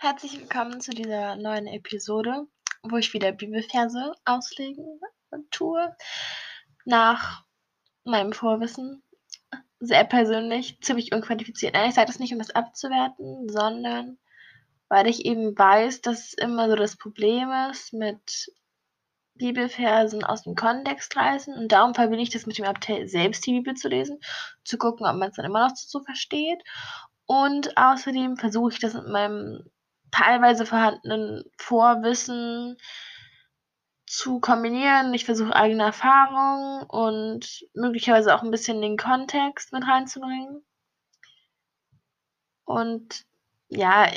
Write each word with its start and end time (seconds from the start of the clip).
Herzlich 0.00 0.38
willkommen 0.38 0.80
zu 0.80 0.92
dieser 0.92 1.34
neuen 1.34 1.66
Episode, 1.66 2.46
wo 2.84 2.98
ich 2.98 3.12
wieder 3.14 3.32
Bibelverse 3.32 4.14
auslegen 4.24 5.00
tue. 5.50 5.92
Nach 6.84 7.42
meinem 8.04 8.32
Vorwissen. 8.32 9.02
Sehr 9.80 10.04
persönlich, 10.04 10.80
ziemlich 10.82 11.12
unqualifiziert. 11.12 11.74
Nein, 11.74 11.88
ich 11.88 11.96
sage 11.96 12.06
das 12.06 12.20
nicht, 12.20 12.32
um 12.32 12.38
das 12.38 12.52
abzuwerten, 12.52 13.48
sondern 13.48 14.18
weil 14.88 15.08
ich 15.08 15.26
eben 15.26 15.58
weiß, 15.58 16.00
dass 16.00 16.26
es 16.26 16.34
immer 16.34 16.70
so 16.70 16.76
das 16.76 16.94
Problem 16.94 17.50
ist 17.68 17.92
mit 17.92 18.52
Bibelversen 19.34 20.22
aus 20.22 20.44
dem 20.44 20.54
Kontext 20.54 21.16
reißen. 21.16 21.52
Und 21.54 21.72
darum 21.72 21.96
verbinde 21.96 22.22
ich 22.22 22.30
das 22.30 22.46
mit 22.46 22.56
dem 22.56 22.66
Abteil 22.66 23.08
selbst 23.08 23.44
die 23.46 23.52
Bibel 23.52 23.74
zu 23.74 23.88
lesen, 23.88 24.20
zu 24.62 24.78
gucken, 24.78 25.06
ob 25.06 25.16
man 25.16 25.30
es 25.30 25.34
dann 25.34 25.44
immer 25.44 25.66
noch 25.66 25.74
so 25.74 26.04
versteht. 26.04 26.62
Und 27.26 27.76
außerdem 27.76 28.36
versuche 28.36 28.74
ich 28.74 28.78
das 28.78 28.94
mit 28.94 29.08
meinem 29.08 29.68
teilweise 30.10 30.66
vorhandenen 30.66 31.44
Vorwissen 31.58 32.76
zu 34.06 34.40
kombinieren. 34.40 35.12
Ich 35.14 35.24
versuche 35.24 35.54
eigene 35.54 35.84
Erfahrungen 35.84 36.82
und 36.84 37.66
möglicherweise 37.74 38.34
auch 38.34 38.42
ein 38.42 38.50
bisschen 38.50 38.80
den 38.80 38.96
Kontext 38.96 39.72
mit 39.72 39.86
reinzubringen. 39.86 40.64
Und 42.64 43.24
ja, 43.68 44.10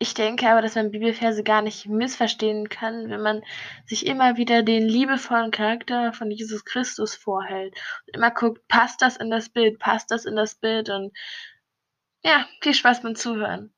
ich 0.00 0.14
denke 0.14 0.48
aber, 0.48 0.62
dass 0.62 0.76
man 0.76 0.92
Bibelverse 0.92 1.42
gar 1.42 1.62
nicht 1.62 1.86
missverstehen 1.86 2.68
kann, 2.68 3.10
wenn 3.10 3.20
man 3.20 3.42
sich 3.86 4.06
immer 4.06 4.36
wieder 4.36 4.62
den 4.62 4.86
liebevollen 4.86 5.50
Charakter 5.50 6.12
von 6.12 6.30
Jesus 6.30 6.64
Christus 6.64 7.16
vorhält 7.16 7.74
und 8.06 8.16
immer 8.16 8.30
guckt, 8.30 8.66
passt 8.68 9.02
das 9.02 9.16
in 9.16 9.30
das 9.30 9.48
Bild, 9.48 9.80
passt 9.80 10.12
das 10.12 10.24
in 10.24 10.36
das 10.36 10.54
Bild 10.54 10.88
und 10.88 11.12
ja, 12.22 12.46
viel 12.62 12.74
Spaß 12.74 13.02
beim 13.02 13.16
Zuhören. 13.16 13.74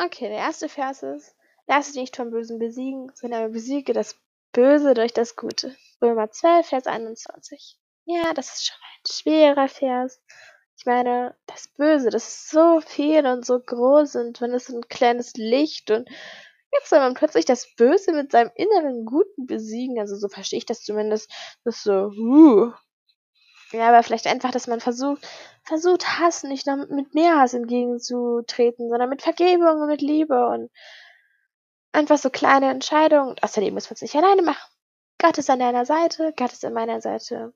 Okay, 0.00 0.28
der 0.28 0.38
erste 0.38 0.68
Vers 0.68 1.02
ist, 1.02 1.34
lass 1.66 1.88
dich 1.88 1.96
nicht 1.96 2.16
vom 2.16 2.30
Bösen 2.30 2.60
besiegen, 2.60 3.10
sondern 3.14 3.50
besiege 3.50 3.92
das 3.92 4.16
Böse 4.52 4.94
durch 4.94 5.12
das 5.12 5.34
Gute. 5.34 5.76
Römer 6.00 6.30
12, 6.30 6.66
Vers 6.66 6.86
21. 6.86 7.76
Ja, 8.04 8.32
das 8.32 8.54
ist 8.54 8.66
schon 8.66 8.76
ein 8.76 9.12
schwerer 9.12 9.68
Vers. 9.68 10.20
Ich 10.78 10.86
meine, 10.86 11.36
das 11.46 11.66
Böse, 11.76 12.10
das 12.10 12.28
ist 12.28 12.50
so 12.50 12.80
viel 12.80 13.26
und 13.26 13.44
so 13.44 13.58
groß 13.58 14.14
und 14.16 14.40
wenn 14.40 14.54
es 14.54 14.68
ein 14.68 14.82
kleines 14.88 15.32
Licht 15.34 15.90
und 15.90 16.08
jetzt 16.72 16.90
soll 16.90 17.00
man 17.00 17.14
plötzlich 17.14 17.44
das 17.44 17.74
Böse 17.74 18.12
mit 18.12 18.30
seinem 18.30 18.52
inneren 18.54 19.04
Guten 19.04 19.46
besiegen. 19.46 19.98
Also 19.98 20.14
so 20.14 20.28
verstehe 20.28 20.58
ich 20.58 20.66
das 20.66 20.84
zumindest. 20.84 21.28
Das 21.64 21.78
ist 21.78 21.82
so, 21.82 22.12
uh, 22.16 22.72
ja, 23.72 23.88
aber 23.88 24.02
vielleicht 24.02 24.26
einfach, 24.26 24.50
dass 24.50 24.66
man 24.66 24.80
versucht, 24.80 25.26
versucht, 25.62 26.18
Hass 26.18 26.42
nicht 26.42 26.66
noch 26.66 26.88
mit 26.88 27.14
mehr 27.14 27.38
Hass 27.38 27.52
entgegenzutreten, 27.52 28.88
sondern 28.88 29.10
mit 29.10 29.22
Vergebung 29.22 29.82
und 29.82 29.88
mit 29.88 30.00
Liebe 30.00 30.48
und 30.48 30.70
einfach 31.92 32.16
so 32.16 32.30
kleine 32.30 32.70
Entscheidungen. 32.70 33.36
Außerdem 33.42 33.74
müssen 33.74 33.90
wir 33.90 33.94
es 33.94 34.02
nicht 34.02 34.16
alleine 34.16 34.42
machen. 34.42 34.70
Gott 35.20 35.36
ist 35.36 35.50
an 35.50 35.58
deiner 35.58 35.84
Seite, 35.84 36.32
Gott 36.36 36.52
ist 36.52 36.64
an 36.64 36.72
meiner 36.72 37.00
Seite. 37.00 37.52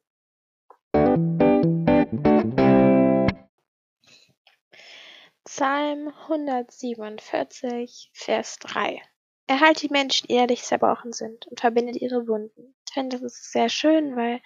Psalm 5.45 6.09
147, 6.09 8.11
Vers 8.13 8.59
3. 8.59 9.01
Erhalt 9.47 9.83
die 9.83 9.89
Menschen, 9.89 10.29
die 10.29 10.35
ehrlich 10.35 10.63
zerbrochen 10.63 11.13
sind 11.13 11.47
und 11.47 11.61
verbindet 11.61 11.97
ihre 11.97 12.27
Wunden. 12.27 12.75
Ich 12.89 12.95
finde, 12.95 13.19
das 13.19 13.35
ist 13.35 13.53
sehr 13.53 13.69
schön, 13.69 14.17
weil 14.17 14.41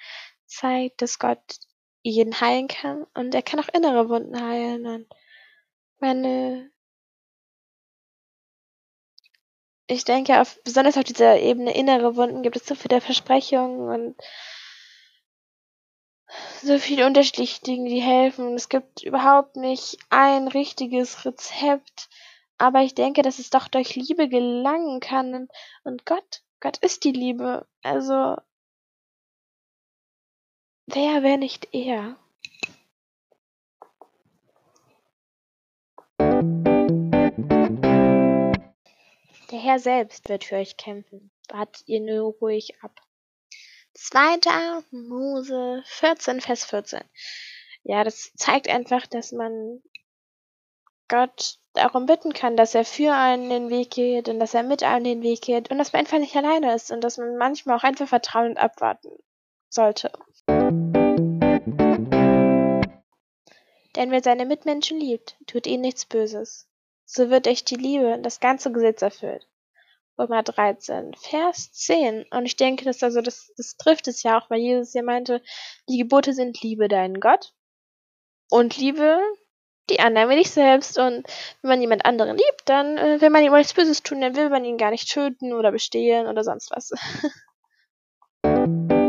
zeigt, 0.47 1.03
dass 1.03 1.19
Gott 1.19 1.59
jeden 2.03 2.41
heilen 2.41 2.69
kann 2.69 3.05
und 3.15 3.35
er 3.35 3.43
kann 3.43 3.61
auch 3.61 3.69
innere 3.73 4.09
Wunden 4.09 4.41
heilen 4.41 4.87
und 4.87 5.07
meine 5.99 6.71
ich 9.89 10.05
denke 10.05 10.41
auf 10.41 10.61
besonders 10.65 10.97
auf 10.97 11.05
dieser 11.05 11.39
Ebene 11.39 11.75
innere 11.75 12.17
Wunden 12.17 12.43
gibt 12.43 12.57
es 12.57 12.67
so 12.67 12.75
viele 12.75 13.01
Versprechungen 13.01 13.89
und 13.89 14.17
so 16.63 16.79
viele 16.79 17.07
unterschiedliche 17.07 17.63
Dinge, 17.63 17.89
die 17.89 18.03
helfen. 18.03 18.55
Es 18.55 18.69
gibt 18.69 19.03
überhaupt 19.03 19.57
nicht 19.57 19.99
ein 20.11 20.49
richtiges 20.49 21.25
Rezept, 21.25 22.09
aber 22.59 22.81
ich 22.83 22.95
denke, 22.95 23.23
dass 23.23 23.39
es 23.39 23.51
doch 23.51 23.69
durch 23.69 23.95
Liebe 23.95 24.29
gelangen 24.29 25.01
kann 25.01 25.49
und 25.85 26.07
Gott, 26.07 26.43
Gott 26.61 26.79
ist 26.79 27.05
die 27.05 27.13
Liebe. 27.13 27.67
Also 27.83 28.37
Wer, 30.89 31.25
wenn 31.25 31.41
nicht 31.41 31.75
er? 31.75 32.17
Der 39.51 39.59
Herr 39.59 39.81
selbst 39.81 40.29
wird 40.29 40.45
für 40.45 40.55
euch 40.55 40.77
kämpfen. 40.77 41.33
Wartet 41.49 41.89
ihr 41.89 42.01
nur 42.01 42.35
ruhig 42.35 42.81
ab. 42.83 43.01
2. 43.95 44.85
Mose 44.93 45.83
14, 45.87 46.41
Vers 46.41 46.65
14. 46.67 47.01
Ja, 47.83 48.05
das 48.05 48.33
zeigt 48.37 48.69
einfach, 48.69 49.09
dass 49.09 49.33
man 49.33 49.83
Gott 51.09 51.59
darum 51.73 52.07
bitten 52.07 52.33
kann, 52.33 52.57
dass 52.57 52.77
er 52.77 52.85
für 52.85 53.13
einen 53.13 53.51
den 53.51 53.71
Weg 53.71 53.91
geht 53.91 54.29
und 54.29 54.39
dass 54.39 54.55
er 54.55 54.63
mit 54.63 54.85
einem 54.85 55.05
den 55.05 55.23
Weg 55.23 55.43
geht 55.43 55.69
und 55.71 55.79
dass 55.79 55.93
man 55.93 56.01
einfach 56.01 56.19
nicht 56.19 56.37
alleine 56.37 56.75
ist 56.75 56.93
und 56.93 57.03
dass 57.03 57.19
man 57.19 57.37
manchmal 57.37 57.77
auch 57.77 57.85
einfach 57.85 58.07
vertrauen 58.07 58.51
und 58.51 58.59
abwarten 58.59 59.11
sollte. 59.69 60.13
Denn 64.07 64.13
wer 64.13 64.23
seine 64.23 64.47
Mitmenschen 64.47 65.01
liebt, 65.01 65.35
tut 65.49 65.67
ihnen 65.67 65.81
nichts 65.81 66.05
Böses. 66.05 66.69
So 67.07 67.29
wird 67.29 67.47
durch 67.47 67.65
die 67.65 67.75
Liebe 67.75 68.21
das 68.23 68.39
ganze 68.39 68.71
Gesetz 68.71 69.03
erfüllt. 69.03 69.49
Römer 70.17 70.45
13, 70.45 71.13
Vers 71.15 71.73
10. 71.73 72.25
Und 72.31 72.47
ich 72.47 72.55
denke, 72.55 72.85
dass 72.85 73.03
also 73.03 73.21
das, 73.21 73.53
das 73.57 73.77
trifft 73.77 74.07
es 74.07 74.23
ja 74.23 74.39
auch, 74.39 74.49
weil 74.49 74.61
Jesus 74.61 74.95
ja 74.95 75.03
meinte, 75.03 75.43
die 75.89 75.99
Gebote 75.99 76.35
sind 76.35 76.63
Liebe 76.63 76.87
deinen 76.87 77.19
Gott 77.19 77.53
und 78.49 78.77
Liebe 78.77 79.19
die 79.91 79.99
anderen 79.99 80.31
wie 80.31 80.37
dich 80.37 80.53
selbst. 80.53 81.01
Und 81.01 81.27
wenn 81.63 81.69
man 81.69 81.81
jemand 81.81 82.05
anderen 82.05 82.37
liebt, 82.37 82.63
dann 82.67 82.99
äh, 82.99 83.21
will 83.21 83.31
man 83.31 83.43
ihm 83.43 83.55
nichts 83.55 83.75
Böses 83.75 84.05
tun, 84.05 84.21
dann 84.21 84.37
will 84.37 84.51
man 84.51 84.65
ihn 84.65 84.79
gar 84.79 84.93
nicht 84.93 85.11
töten 85.11 85.53
oder 85.53 85.73
bestehlen 85.73 86.29
oder 86.29 86.45
sonst 86.45 86.71
was. 86.71 86.93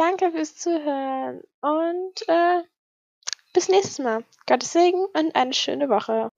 Danke 0.00 0.32
fürs 0.32 0.56
Zuhören 0.56 1.42
und 1.60 2.26
äh, 2.26 2.62
bis 3.52 3.68
nächstes 3.68 3.98
Mal. 3.98 4.24
Gottes 4.46 4.72
Segen 4.72 5.04
und 5.12 5.36
eine 5.36 5.52
schöne 5.52 5.90
Woche. 5.90 6.30